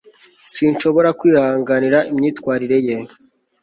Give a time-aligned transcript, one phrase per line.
[0.53, 2.95] sinshobora kwihanganira imyitwarire ye